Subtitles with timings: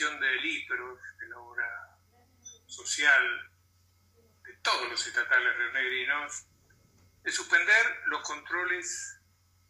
[0.00, 0.40] decisión del
[1.18, 1.98] de la obra
[2.66, 3.50] social
[4.42, 6.46] de todos los estatales rionegrinos,
[7.22, 9.20] de suspender los controles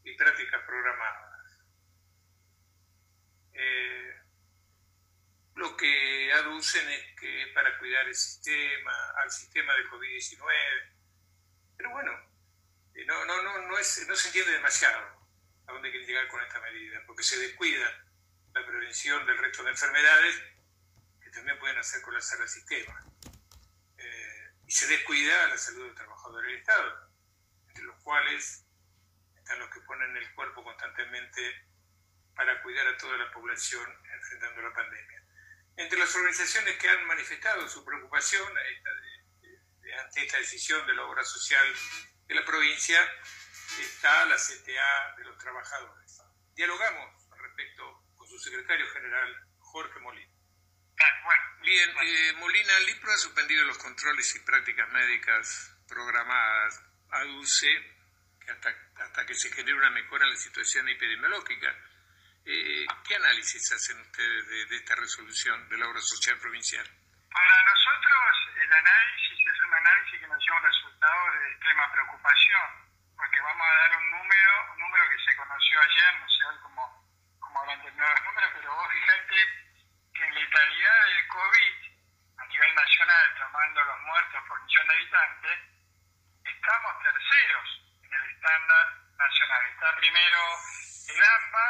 [0.04, 1.64] y prácticas programadas.
[3.54, 4.20] Eh,
[5.56, 10.46] lo que aducen es que para cuidar el sistema, al sistema de COVID-19.
[11.76, 12.12] Pero bueno,
[12.94, 15.26] eh, no, no, no, no, no se entiende demasiado
[15.66, 18.09] a dónde quieren llegar con esta medida, porque se descuida
[18.54, 20.42] la prevención del resto de enfermedades
[21.22, 23.04] que también pueden hacer colapsar el sistema.
[23.98, 27.10] Eh, y se descuida la salud del trabajador del Estado,
[27.68, 28.64] entre los cuales
[29.36, 31.66] están los que ponen el cuerpo constantemente
[32.34, 35.22] para cuidar a toda la población enfrentando la pandemia.
[35.76, 38.48] Entre las organizaciones que han manifestado su preocupación
[39.98, 41.66] ante esta decisión de la obra social
[42.26, 43.00] de la provincia
[43.80, 46.22] está la CTA de los trabajadores.
[46.54, 47.99] Dialogamos al respecto
[48.40, 50.32] con su secretario general, Jorge Molina.
[51.60, 56.82] Bien, eh, Molina, el IPRO ha suspendido los controles y prácticas médicas programadas.
[57.10, 57.68] Aduce
[58.40, 61.74] que hasta, hasta que se genere una mejora en la situación epidemiológica.
[62.46, 66.86] Eh, ¿Qué análisis hacen ustedes de, esta resolución de la obra social provincial?
[67.30, 72.88] Para nosotros el análisis es un análisis que nos lleva un resultado de extrema preocupación,
[73.16, 76.56] porque vamos a dar un número, un número que se conoció ayer, no sé hoy
[76.62, 77.09] cómo,
[77.50, 79.36] cómo habrán terminado los números, pero vos fíjate
[80.14, 81.74] que en letalidad del COVID
[82.38, 85.58] a nivel nacional, tomando los muertos por millón de habitantes,
[86.44, 87.68] estamos terceros
[88.04, 88.86] en el estándar
[89.18, 89.66] nacional.
[89.66, 90.38] Está primero
[91.08, 91.66] el AMBA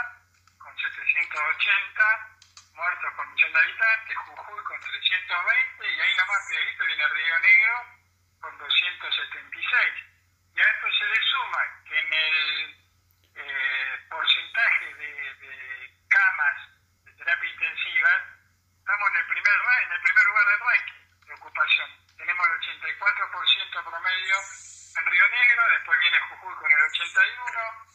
[0.58, 2.28] con 780
[2.74, 7.86] muertos por millón de habitantes, Jujuy con 320 y ahí nomás pegadito viene Río Negro
[8.40, 9.72] con 276.
[10.56, 12.80] Y a esto se le suma que en el
[13.36, 15.30] eh, porcentaje de,
[16.10, 16.58] camas
[17.04, 18.10] de terapia intensiva
[18.76, 19.54] estamos en el primer
[19.86, 21.90] en el primer lugar del ranking de ocupación.
[22.18, 24.36] Tenemos el 84% promedio
[24.98, 27.86] en Río Negro, después viene Jujuy con el 81,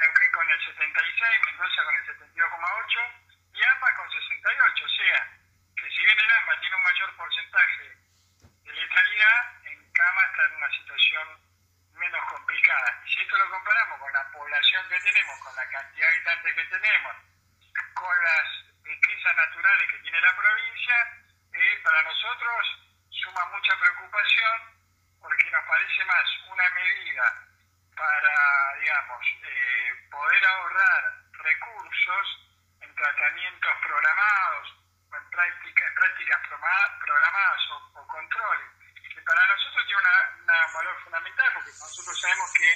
[0.00, 3.22] Neuquén con el 76, Mendoza con el 72,8
[3.54, 4.84] y AMBA con 68.
[4.84, 5.38] O sea,
[5.76, 6.82] que si bien el AMBA tiene un
[7.16, 7.96] porcentaje
[8.64, 11.28] de letalidad, en cama está en una situación
[11.94, 13.02] menos complicada.
[13.04, 16.54] Y si esto lo comparamos con la población que tenemos, con la cantidad de habitantes
[16.54, 17.16] que tenemos,
[17.94, 18.46] con las
[18.82, 20.96] riquezas naturales que tiene la provincia,
[21.52, 22.66] eh, para nosotros
[23.10, 24.72] suma mucha preocupación
[25.20, 27.46] porque nos parece más una medida
[27.94, 32.26] para, digamos, eh, poder ahorrar recursos
[32.80, 34.74] en tratamientos programados
[35.32, 40.00] prácticas, prácticas programadas o, controles, que para nosotros tiene
[40.38, 42.70] un valor fundamental porque nosotros sabemos que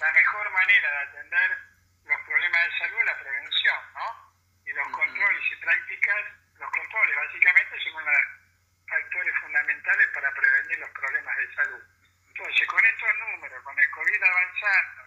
[0.00, 1.58] la mejor manera de atender
[2.04, 4.34] los problemas de salud es la prevención, ¿no?
[4.66, 6.24] Y los controles y prácticas,
[6.58, 8.40] los controles básicamente son uno de los
[8.88, 11.82] factores fundamentales para prevenir los problemas de salud.
[12.26, 15.02] Entonces, con estos números, con el COVID avanzando,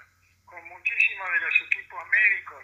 [0.46, 2.64] con muchísimos de los equipos médicos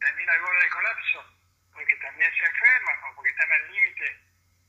[0.00, 1.41] también al borde de colapso,
[1.72, 4.16] porque también se enferman o porque están al límite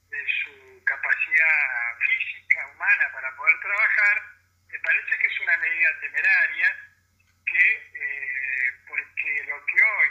[0.09, 4.21] de su capacidad física, humana para poder trabajar,
[4.67, 6.75] me parece que es una medida temeraria
[7.45, 10.09] que, eh, porque lo que hoy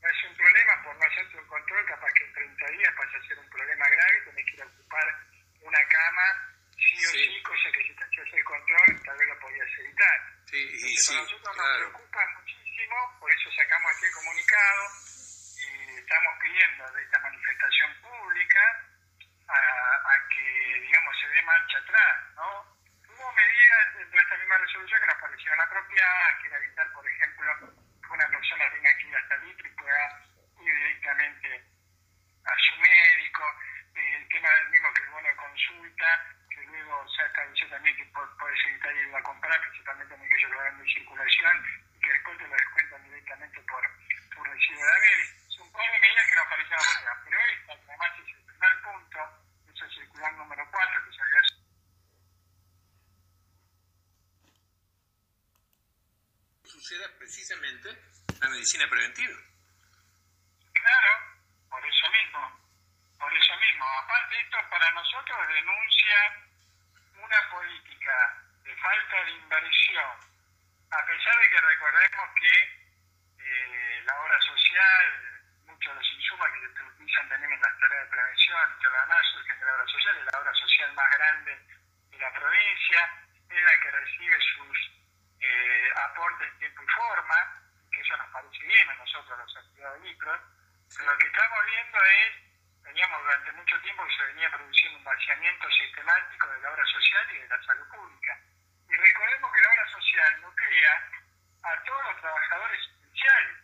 [0.00, 3.18] no es un problema por no hacerte un control, capaz que en 30 días pasa
[3.18, 5.06] a ser un problema grave, tenés que ir a ocupar
[5.62, 9.38] una cama sí o sí, cosa que si te hacías el control tal vez lo
[9.40, 10.18] podías evitar.
[10.46, 14.82] Sí, y sí, para nosotros nos preocupa muchísimo, por eso sacamos este comunicado
[15.56, 16.06] y
[16.54, 18.60] de esta manifestación pública
[19.48, 22.76] a, a que, digamos, se dé marcha atrás, ¿no?
[23.08, 27.08] Hubo medidas dentro de esta misma resolución que nos parecieron apropiadas, que era evitar, por
[27.08, 30.22] ejemplo, que una persona tenga que ir hasta el y pueda
[30.62, 31.64] ir directamente
[32.44, 33.42] a su médico,
[33.94, 37.96] el tema del mismo que el bono de consulta, que luego se ha establecido también
[37.96, 42.38] que puedes evitar ir a comprar, principalmente en aquellos lugares de circulación, y que después
[42.38, 43.82] te lo descuentan directamente por
[44.30, 45.18] tu recibo de haber.
[45.48, 49.18] Son par de medidas que nos parecen apropiadas, pero esta, además es el primer punto,
[49.72, 51.54] es el circular número 4 que salió hace
[56.74, 57.88] suceda precisamente
[58.40, 59.38] la medicina preventiva.
[60.72, 61.10] Claro,
[61.70, 62.42] por eso mismo.
[63.18, 66.16] Por eso mismo, aparte esto para nosotros denuncia
[67.14, 70.12] una política de falta de inversión,
[70.90, 72.54] a pesar de que recordemos que
[73.38, 75.06] eh, la obra social,
[75.66, 79.26] muchos de los insumos que se utilizan también en las tareas de prevención, que además
[79.32, 81.52] surgen de la obra social, es la obra social más grande
[82.10, 83.00] de la provincia,
[83.48, 85.03] es la que recibe sus
[85.44, 87.62] eh, aportes en tiempo y forma,
[87.92, 92.32] que eso nos parece bien a nosotros los actividades de Lo que estamos viendo es,
[92.82, 97.26] veníamos durante mucho tiempo que se venía produciendo un vaciamiento sistemático de la obra social
[97.30, 98.38] y de la salud pública.
[98.88, 101.10] Y recordemos que la obra social nuclea
[101.62, 103.56] a todos los trabajadores esenciales,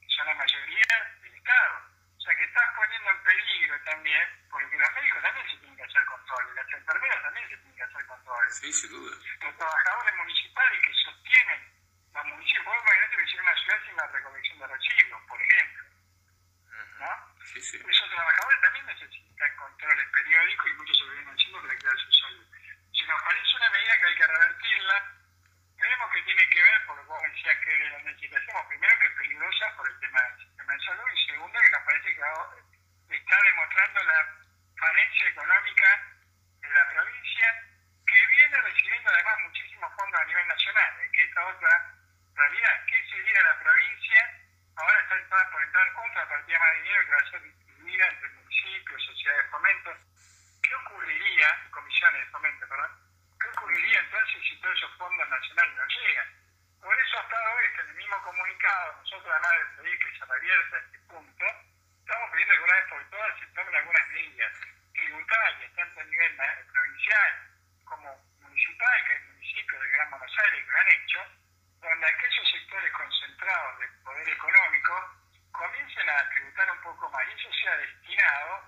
[0.00, 1.74] que son la mayoría del Estado.
[2.16, 5.84] O sea que estás poniendo en peligro también, porque los médicos también se tienen que
[5.84, 8.56] hacer controles, las enfermeras también se tienen que hacer controles.
[8.58, 9.16] Sí, sin duda.
[9.40, 11.78] Los trabajadores municipales que sostienen
[12.14, 15.84] los municipios, vos imaginate que hicieron una ciudad sin la recolección de residuos, por ejemplo.
[16.98, 17.10] ¿no?
[17.44, 17.76] Sí, sí.
[17.78, 22.12] Esos trabajadores también necesitan controles periódicos y muchos se lo vienen haciendo para cuidar su
[22.12, 22.46] salud.
[22.92, 24.26] Si nos parece una medida que hay que
[25.78, 29.06] creemos que tiene que ver, por lo que vos decías que la hacemos, primero que
[29.06, 33.16] es peligrosa por el tema del sistema de salud y segundo que nos parece que
[33.16, 34.18] está demostrando la
[34.78, 35.88] falencia económica
[36.60, 37.68] de la provincia
[38.06, 41.10] que viene recibiendo además muchísimos fondos a nivel nacional, ¿eh?
[41.12, 41.94] que esta otra
[42.34, 44.20] realidad, ¿qué sería la provincia?
[44.76, 48.28] Ahora está por entrar otra partida más de dinero que va a ser distribuida entre
[48.30, 49.90] municipios, sociedades de fomento.
[50.62, 52.90] ¿Qué ocurriría, comisiones de fomento, perdón?
[53.40, 56.28] ¿Qué ocurriría entonces todos esos fondos nacionales no llegan?
[56.80, 60.78] Por eso hasta hoy, en el mismo comunicado, nosotros además de pedir que se revierta
[60.78, 61.44] este punto,
[62.00, 64.52] estamos pidiendo que una vez por todas se tomen algunas medidas
[64.94, 66.36] tributarias, tanto a nivel
[66.72, 67.32] provincial
[67.84, 71.20] como municipal, que hay municipios de Gran Buenos Aires que lo han hecho,
[71.80, 75.18] donde aquellos sectores concentrados de poder económico
[75.52, 78.62] comiencen a tributar un poco más y eso sea destinado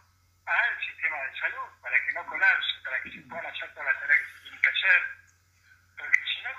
[0.47, 4.01] al sistema de salud para que no colapse, para que se puedan hacer todas las
[4.01, 5.20] tareas que se tienen que hacer.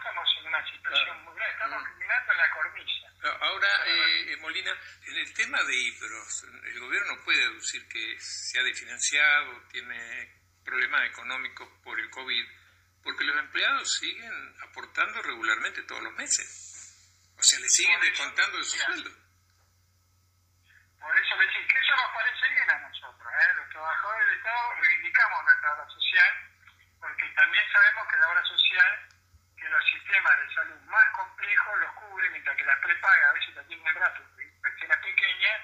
[0.01, 3.07] Estamos en una situación muy grave, estamos criminando en la cornisa.
[3.39, 4.71] Ahora, eh, Molina,
[5.05, 11.05] en el tema de Ibros, el gobierno puede deducir que se ha desfinanciado, tiene problemas
[11.05, 12.45] económicos por el COVID,
[13.03, 17.37] porque los empleados siguen aportando regularmente todos los meses.
[17.37, 19.11] O sea, le siguen descontando de su sueldo.
[20.99, 23.53] Por eso le decís que eso nos parece bien a nosotros, ¿eh?
[23.55, 26.33] los trabajadores del Estado reivindicamos nuestra obra social,
[26.99, 29.20] porque también sabemos que la obra social,
[29.61, 33.55] que los sistemas de salud más complejos los cubre, mientras que las prepaga a veces
[33.55, 34.23] la tienen rato,
[34.61, 35.61] pensiones pequeñas,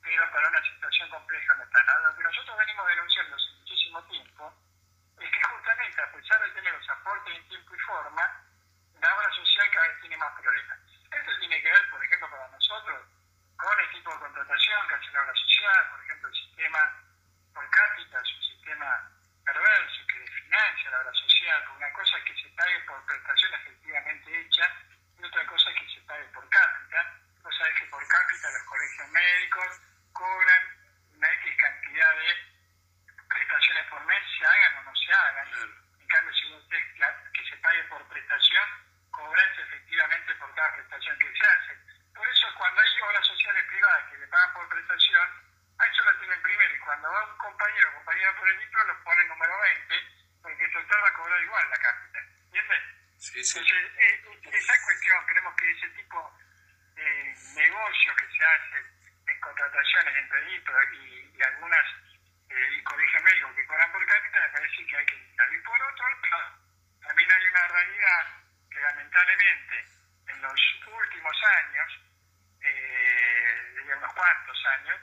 [0.00, 2.02] pero para una situación compleja no están.
[2.04, 4.54] Lo que nosotros venimos denunciando hace muchísimo tiempo
[5.18, 8.22] es que justamente a pesar de tener los aportes en tiempo y forma,
[9.02, 10.78] la obra social cada vez tiene más problemas.
[11.10, 13.02] Esto tiene que ver, por ejemplo, para nosotros,
[13.56, 17.02] con el tipo de contratación que hace la obra social, por ejemplo, el sistema
[17.52, 19.10] por cápita es un sistema
[19.44, 21.39] perverso que desfinancia la obra social, porque
[21.76, 24.74] una cosa que se pague por prestación efectivamente hecha
[25.18, 27.20] y otra cosa que se pague por cápita.
[27.42, 29.80] Vos sabés que por cápita los colegios médicos
[30.12, 30.62] cobran
[31.14, 32.50] una X cantidad de
[33.28, 35.48] prestaciones por mes, se hagan o no se hagan.
[36.00, 36.78] En cambio, si usted
[37.34, 38.68] que se pague por prestación,
[39.10, 41.72] cobras efectivamente por cada prestación que se hace.
[42.14, 45.28] Por eso cuando hay obras sociales privadas que le pagan por prestación,
[45.78, 46.74] a eso lo tienen primero.
[46.74, 49.94] Y cuando va un compañero o compañera por el libro, lo pone número 20,
[50.42, 52.18] porque el total va a cobrar igual la cápita.
[52.18, 52.82] ¿Entiendes?
[53.18, 53.59] Sí, sí.
[53.72, 54.20] Eh,
[54.52, 56.38] esa cuestión, creemos que ese tipo
[56.94, 58.78] de negocio que se hace
[59.28, 61.86] en contrataciones entre IPRO y, y algunas
[62.50, 65.54] eh, colegios médicos que cobran por cápita, me parece que hay que evitarlo.
[65.54, 66.58] Y por otro lado,
[67.06, 68.26] también hay una realidad
[68.70, 69.84] que lamentablemente
[70.28, 72.00] en los últimos años,
[72.62, 75.00] eh, de unos cuantos años,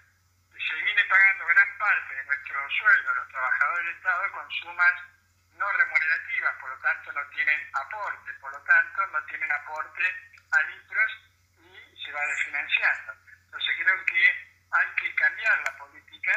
[0.57, 5.16] se viene pagando gran parte de nuestro sueldo a los trabajadores del Estado con sumas
[5.57, 10.03] no remunerativas, por lo tanto no tienen aporte, por lo tanto no tienen aporte
[10.51, 11.11] a litros
[11.59, 13.13] y se va desfinanciando.
[13.45, 16.33] Entonces creo que hay que cambiar la política,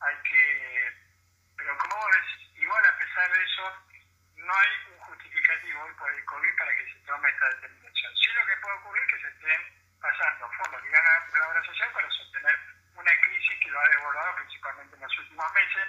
[0.00, 0.92] hay que,
[1.56, 2.16] pero como vos
[2.54, 3.90] igual a pesar de eso,
[4.36, 8.16] no hay un justificativo hoy por el COVID para que se tome esta determinación.
[8.16, 11.62] Sí lo que puede ocurrir es que se estén pasando fondos que ganan la obra
[11.64, 12.56] social para sostener
[12.94, 15.88] una crisis que lo ha desbordado principalmente en los últimos meses,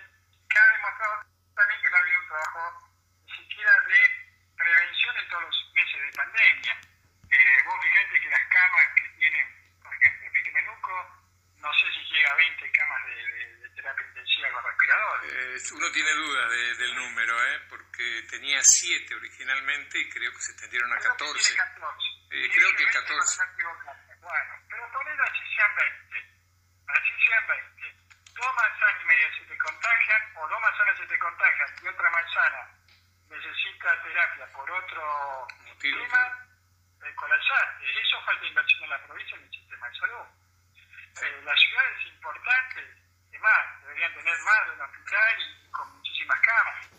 [0.50, 2.92] que ha demostrado también que no ha habido un trabajo
[3.26, 4.00] ni siquiera de
[4.58, 6.74] prevención en todos los meses de pandemia.
[7.32, 9.46] Eh, vos fíjate que las camas que tienen,
[9.82, 11.22] por ejemplo, el Pique Menuco,
[11.58, 15.20] no sé si llega a 20 camas de, de, de terapia intensiva con respirador.
[15.26, 17.62] Eh, uno tiene dudas de, del número, ¿eh?
[17.70, 19.16] porque tenía 7
[19.52, 21.18] originalmente y creo que se extendieron a 14.
[21.18, 22.08] Creo que, 14.
[22.32, 23.44] Eh, creo que 14.
[24.22, 26.32] Bueno, pero ponelo así sean 20.
[26.88, 27.72] Así sean 20.
[28.32, 32.10] Dos manzanas y media se te contagian, o dos manzanas se te contagian y otra
[32.10, 32.82] manzana
[33.32, 36.48] necesita terapia por otro Motivo, tema,
[37.04, 38.02] eh, colapsaste.
[38.02, 40.26] Eso falta inversión en la provincia en el sistema de salud.
[41.22, 42.86] Eh, las ciudades importantes,
[43.30, 46.92] además, deberían tener más de un hospital y con muchísimas camas.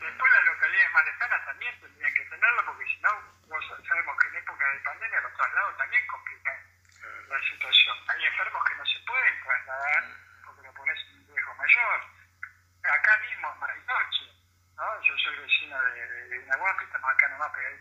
[0.00, 3.10] Después las localidades más lejanas también tendrían que tenerlo, porque si no,
[3.48, 6.56] vos sabemos que en época de pandemia los traslados también complican
[7.28, 7.96] la situación.
[8.08, 10.04] Hay enfermos que no se pueden trasladar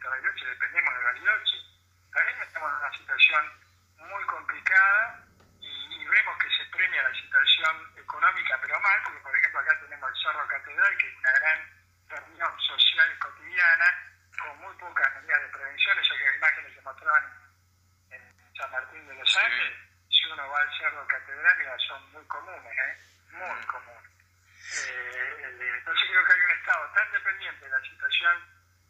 [0.01, 1.57] de Bariloche, dependemos de Bariloche.
[2.13, 3.43] También estamos en una situación
[3.97, 5.25] muy complicada
[5.61, 7.95] y, vemos que se premia la situación
[9.03, 11.59] porque por ejemplo acá tenemos el Cerro Catedral, que es una gran
[12.07, 13.87] reunión social cotidiana,
[14.39, 17.23] con muy pocas medidas de prevención, esas que imágenes se mostraban
[18.11, 19.73] en San Martín de los Andes,
[20.09, 22.97] si uno va al Cerro Catedral, mira, son muy comunes, ¿eh?
[23.31, 24.09] muy comunes.
[24.69, 28.35] Eh, entonces creo que hay un Estado tan dependiente de la situación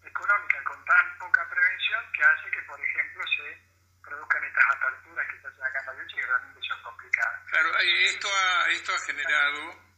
[0.03, 3.61] económica con tan poca prevención que hace que, por ejemplo, se
[4.01, 7.43] produzcan estas aperturas que están acá en Bariloche que realmente son complicadas.
[7.49, 9.88] Claro, esto ha, esto ha generado, eh,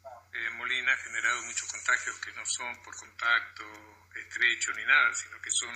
[0.62, 3.66] Molina, ha generado muchos contagios que no son por contacto
[4.14, 5.74] estrecho ni nada, sino que son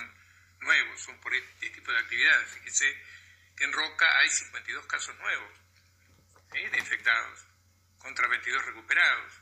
[0.60, 2.52] nuevos, son por este tipo de actividades.
[2.52, 3.02] Fíjese
[3.56, 5.58] que en Roca hay 52 casos nuevos
[6.52, 7.44] de infectados
[7.98, 9.32] contra 22 recuperados,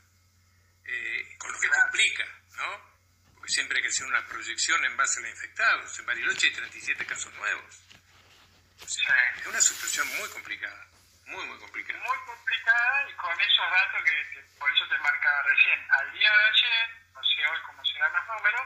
[0.86, 2.24] eh, con lo que complica,
[2.56, 2.94] ¿no?
[3.34, 5.98] Porque siempre hay que hacer una proyección en base a los infectados.
[5.98, 7.82] En Bariloche hay 37 casos nuevos.
[8.80, 10.88] Es una situación muy complicada,
[11.26, 11.98] muy, muy complicada.
[12.00, 15.86] Muy complicada y con esos datos que, por eso te marcaba recién.
[15.90, 18.62] Al día de ayer, no sé hoy cómo serán los números,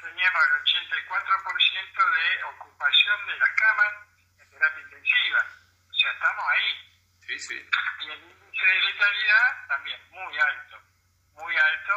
[0.00, 3.94] teníamos el 84% de ocupación de las camas
[4.38, 5.46] en terapia intensiva.
[5.90, 7.00] O sea, estamos ahí.
[7.26, 7.70] Sí, sí.
[8.00, 10.80] Y el índice de letalidad también muy alto,
[11.34, 11.94] muy alto.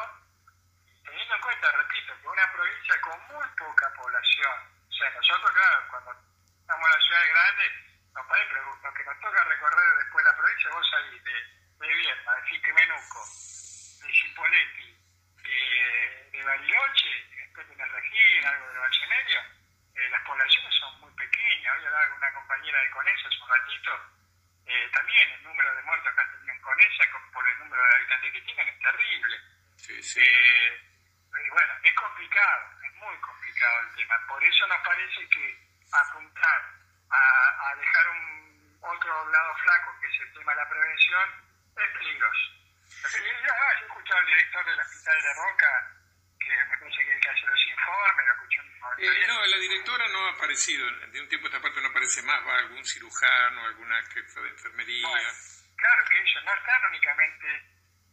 [1.05, 4.57] Teniendo en cuenta, repito, que una provincia con muy poca población,
[4.89, 6.11] o sea, nosotros, claro, cuando
[6.59, 7.71] estamos en las ciudades grandes,
[8.13, 11.37] no parece, pero lo que nos toca recorrer después de la provincia, vos salís de,
[11.79, 13.19] de Vierna, de Fiquemenuco,
[14.01, 14.97] de Cipolletti,
[15.43, 19.39] de, de Bariloche, después de Regina, algo de Valle Medio,
[19.95, 21.77] eh, las poblaciones son muy pequeñas.
[21.77, 23.91] Hoy hablaba con una compañera de Conesa hace un ratito,
[24.65, 27.95] eh, también el número de muertos que han tenido en Conesa por el número de
[27.95, 29.37] habitantes que tienen es terrible.
[29.77, 30.19] Sí, sí.
[30.21, 30.89] Eh,
[31.51, 34.15] bueno, es complicado, es muy complicado el tema.
[34.27, 36.78] Por eso nos parece que apuntar
[37.11, 41.25] a, dejar un otro lado flaco, que es el tema de la prevención,
[41.77, 42.59] es peligroso.
[42.89, 45.71] Yo, he escuchado al director del hospital de Roca,
[46.39, 48.59] que me parece que hay que hacer los informes, lo escuché
[48.97, 52.21] eh, No, la directora no ha aparecido, de un tiempo a esta parte no aparece
[52.23, 55.07] más, va algún cirujano, alguna jefa de enfermería.
[55.77, 57.47] claro que ellos no están únicamente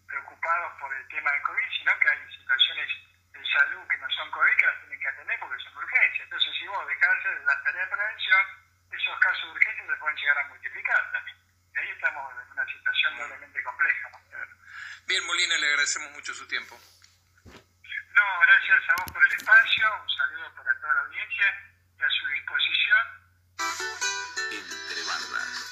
[0.07, 2.89] preocupados por el tema del COVID, sino que hay situaciones
[3.33, 6.25] de salud que no son COVID que las tienen que atender porque son urgencias.
[6.25, 10.39] Entonces, si vos dejás de la tarea de prevención, esos casos urgentes se pueden llegar
[10.39, 11.37] a multiplicar también.
[11.75, 14.11] Y ahí estamos en una situación doblemente compleja.
[15.07, 16.79] Bien, Molina, le agradecemos mucho su tiempo.
[17.45, 21.47] No, gracias a vos por el espacio, un saludo para toda la audiencia
[21.99, 23.07] y a su disposición.
[24.53, 25.67] Entre bandas.